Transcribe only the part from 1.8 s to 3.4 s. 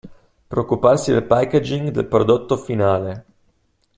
del prodotto finale.